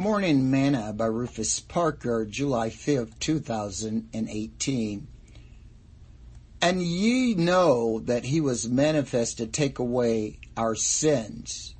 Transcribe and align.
Morning 0.00 0.50
Manna 0.50 0.94
by 0.94 1.04
Rufus 1.04 1.60
Parker, 1.60 2.24
July 2.24 2.70
5th, 2.70 3.18
2018. 3.20 5.06
And 6.62 6.82
ye 6.82 7.34
know 7.34 8.00
that 8.06 8.24
he 8.24 8.40
was 8.40 8.66
manifest 8.66 9.36
to 9.36 9.46
take 9.46 9.78
away 9.78 10.38
our 10.56 10.74
sins. 10.74 11.74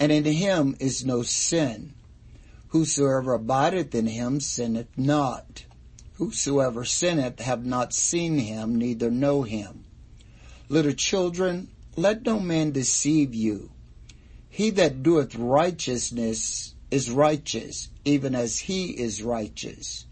And 0.00 0.10
in 0.10 0.24
him 0.24 0.74
is 0.80 1.06
no 1.06 1.22
sin. 1.22 1.94
Whosoever 2.70 3.34
abideth 3.34 3.94
in 3.94 4.08
him 4.08 4.40
sinneth 4.40 4.88
not. 4.96 5.66
Whosoever 6.14 6.84
sinneth 6.84 7.38
have 7.38 7.64
not 7.64 7.94
seen 7.94 8.38
him, 8.38 8.74
neither 8.74 9.08
know 9.08 9.42
him. 9.42 9.84
Little 10.68 10.94
children, 10.94 11.68
let 11.94 12.26
no 12.26 12.40
man 12.40 12.72
deceive 12.72 13.36
you. 13.36 13.70
He 14.48 14.70
that 14.70 15.04
doeth 15.04 15.36
righteousness 15.36 16.72
is 16.90 17.10
righteous, 17.10 17.88
even 18.04 18.34
as 18.34 18.60
he 18.60 18.90
is 18.90 19.22
righteous. 19.22 20.06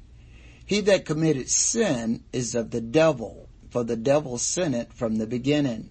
He 0.67 0.81
that 0.83 1.05
committed 1.05 1.49
sin 1.49 2.25
is 2.33 2.55
of 2.55 2.71
the 2.71 2.81
devil, 2.81 3.49
for 3.71 3.85
the 3.85 3.97
devil 3.97 4.39
sinned 4.39 4.93
from 4.93 5.17
the 5.17 5.27
beginning. 5.27 5.91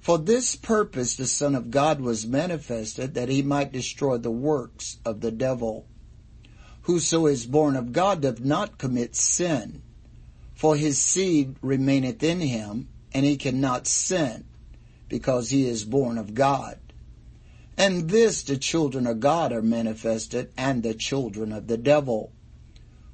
For 0.00 0.18
this 0.18 0.56
purpose 0.56 1.16
the 1.16 1.26
Son 1.26 1.54
of 1.54 1.70
God 1.70 2.00
was 2.00 2.26
manifested, 2.26 3.14
that 3.14 3.28
he 3.28 3.42
might 3.42 3.72
destroy 3.72 4.18
the 4.18 4.30
works 4.30 4.98
of 5.04 5.20
the 5.20 5.30
devil. 5.30 5.86
Whoso 6.82 7.26
is 7.26 7.46
born 7.46 7.76
of 7.76 7.92
God 7.92 8.22
doth 8.22 8.40
not 8.40 8.78
commit 8.78 9.14
sin, 9.14 9.82
for 10.54 10.76
his 10.76 10.98
seed 10.98 11.56
remaineth 11.62 12.22
in 12.22 12.40
him, 12.40 12.88
and 13.12 13.24
he 13.24 13.36
cannot 13.36 13.86
sin, 13.86 14.44
because 15.08 15.50
he 15.50 15.68
is 15.68 15.84
born 15.84 16.18
of 16.18 16.34
God. 16.34 16.78
And 17.78 18.10
this 18.10 18.42
the 18.42 18.56
children 18.56 19.06
of 19.06 19.20
God 19.20 19.52
are 19.52 19.62
manifested, 19.62 20.50
and 20.58 20.82
the 20.82 20.94
children 20.94 21.52
of 21.52 21.68
the 21.68 21.76
devil. 21.76 22.32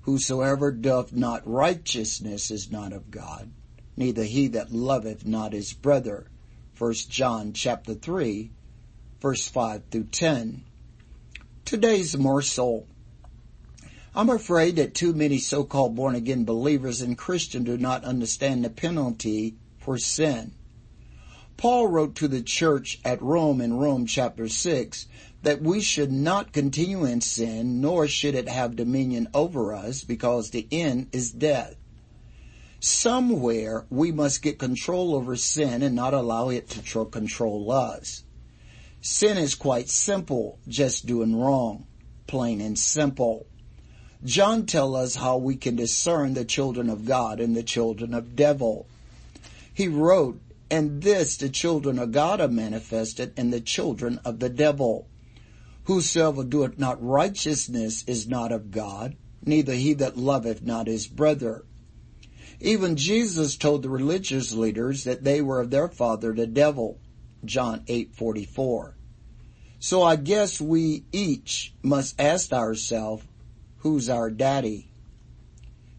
Whosoever 0.02 0.72
doth 0.72 1.12
not 1.12 1.46
righteousness 1.46 2.50
is 2.50 2.72
not 2.72 2.94
of 2.94 3.10
God, 3.10 3.50
neither 3.94 4.24
he 4.24 4.48
that 4.48 4.72
loveth 4.72 5.26
not 5.26 5.52
his 5.52 5.74
brother. 5.74 6.28
1 6.78 6.94
John 7.10 7.52
chapter 7.52 7.92
3, 7.92 8.50
verse 9.20 9.46
5 9.46 9.82
through 9.90 10.04
10. 10.04 10.64
Today's 11.66 12.16
morsel. 12.16 12.86
I'm 14.14 14.30
afraid 14.30 14.76
that 14.76 14.94
too 14.94 15.12
many 15.12 15.38
so-called 15.38 15.94
born 15.94 16.14
again 16.14 16.44
believers 16.46 17.02
and 17.02 17.18
Christians 17.18 17.66
do 17.66 17.76
not 17.76 18.04
understand 18.04 18.64
the 18.64 18.70
penalty 18.70 19.56
for 19.76 19.98
sin. 19.98 20.52
Paul 21.56 21.86
wrote 21.88 22.14
to 22.16 22.28
the 22.28 22.42
church 22.42 23.00
at 23.04 23.22
Rome 23.22 23.60
in 23.60 23.78
Romans 23.78 24.12
chapter 24.12 24.48
6 24.48 25.06
that 25.42 25.62
we 25.62 25.80
should 25.80 26.10
not 26.10 26.52
continue 26.52 27.04
in 27.04 27.20
sin, 27.20 27.80
nor 27.80 28.08
should 28.08 28.34
it 28.34 28.48
have 28.48 28.76
dominion 28.76 29.28
over 29.34 29.74
us, 29.74 30.02
because 30.02 30.50
the 30.50 30.66
end 30.72 31.08
is 31.12 31.30
death. 31.30 31.76
Somewhere 32.80 33.86
we 33.88 34.10
must 34.10 34.42
get 34.42 34.58
control 34.58 35.14
over 35.14 35.36
sin 35.36 35.82
and 35.82 35.94
not 35.94 36.12
allow 36.12 36.48
it 36.48 36.68
to 36.70 37.04
control 37.06 37.70
us. 37.70 38.24
Sin 39.00 39.36
is 39.36 39.54
quite 39.54 39.88
simple, 39.88 40.58
just 40.66 41.06
doing 41.06 41.36
wrong, 41.36 41.86
plain 42.26 42.60
and 42.60 42.78
simple. 42.78 43.46
John 44.24 44.64
tells 44.64 44.96
us 44.96 45.14
how 45.16 45.36
we 45.36 45.56
can 45.56 45.76
discern 45.76 46.32
the 46.32 46.46
children 46.46 46.88
of 46.88 47.04
God 47.04 47.40
and 47.40 47.54
the 47.54 47.62
children 47.62 48.14
of 48.14 48.34
devil. 48.34 48.86
He 49.72 49.88
wrote 49.88 50.40
and 50.74 51.02
this 51.02 51.36
the 51.36 51.48
children 51.48 52.00
of 52.00 52.10
God 52.10 52.40
are 52.40 52.48
manifested 52.48 53.32
and 53.36 53.52
the 53.52 53.60
children 53.60 54.20
of 54.24 54.40
the 54.40 54.48
devil. 54.48 55.06
Whosoever 55.84 56.42
doeth 56.42 56.80
not 56.80 57.00
righteousness 57.00 58.02
is 58.08 58.26
not 58.26 58.50
of 58.50 58.72
God, 58.72 59.14
neither 59.46 59.74
he 59.74 59.92
that 59.94 60.16
loveth 60.16 60.62
not 60.62 60.88
his 60.88 61.06
brother. 61.06 61.64
Even 62.60 62.96
Jesus 62.96 63.56
told 63.56 63.84
the 63.84 63.88
religious 63.88 64.52
leaders 64.52 65.04
that 65.04 65.22
they 65.22 65.40
were 65.40 65.60
of 65.60 65.70
their 65.70 65.86
father 65.86 66.34
the 66.34 66.48
devil. 66.48 66.98
John 67.44 67.84
8:44. 67.86 68.94
So 69.78 70.02
I 70.02 70.16
guess 70.16 70.60
we 70.60 71.04
each 71.12 71.72
must 71.84 72.20
ask 72.20 72.52
ourselves, 72.52 73.22
who's 73.76 74.08
our 74.08 74.28
daddy? 74.28 74.90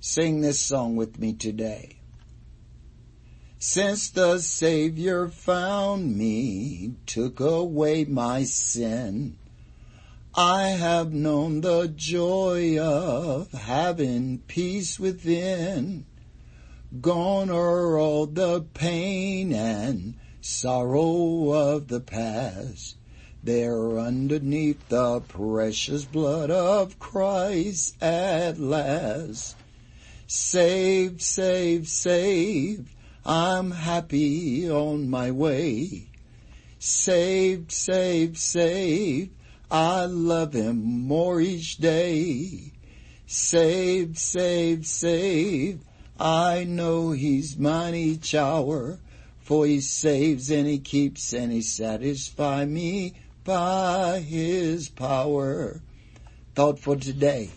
Sing 0.01 0.41
this 0.41 0.59
song 0.59 0.97
with 0.97 1.17
me 1.17 1.31
today. 1.31 1.95
Since 3.67 4.11
the 4.11 4.37
Savior 4.37 5.27
found 5.27 6.15
me, 6.15 6.93
took 7.07 7.39
away 7.39 8.05
my 8.05 8.43
sin, 8.43 9.37
I 10.35 10.67
have 10.67 11.11
known 11.11 11.61
the 11.61 11.87
joy 11.87 12.77
of 12.77 13.51
having 13.51 14.37
peace 14.47 14.99
within. 14.99 16.05
Gone 17.01 17.49
are 17.49 17.97
all 17.97 18.27
the 18.27 18.61
pain 18.61 19.51
and 19.51 20.13
sorrow 20.41 21.51
of 21.51 21.87
the 21.87 22.01
past. 22.01 22.97
There 23.43 23.97
underneath 23.97 24.87
the 24.89 25.21
precious 25.21 26.05
blood 26.05 26.51
of 26.51 26.99
Christ 26.99 28.01
at 28.01 28.59
last. 28.59 29.55
Saved, 30.27 31.23
saved, 31.23 31.87
saved 31.87 32.94
I'm 33.25 33.71
happy 33.71 34.69
on 34.69 35.09
my 35.09 35.31
way. 35.31 36.09
Saved, 36.77 37.71
saved, 37.71 38.37
saved. 38.37 39.31
I 39.71 40.05
love 40.05 40.53
him 40.53 41.07
more 41.07 41.41
each 41.41 41.77
day. 41.77 42.71
Saved, 43.25 44.19
saved, 44.19 44.85
saved. 44.85 45.83
I 46.19 46.65
know 46.65 47.11
he's 47.11 47.57
mine 47.57 47.95
each 47.95 48.35
hour. 48.35 48.99
For 49.39 49.65
he 49.65 49.79
saves 49.81 50.51
and 50.51 50.67
he 50.67 50.77
keeps 50.77 51.33
and 51.33 51.51
he 51.51 51.61
satisfies 51.61 52.67
me 52.67 53.15
by 53.43 54.19
his 54.19 54.89
power. 54.89 55.81
Thought 56.53 56.79
for 56.79 56.95
today. 56.95 57.49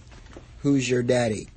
Who's 0.60 0.88
your 0.88 1.02
daddy? 1.02 1.48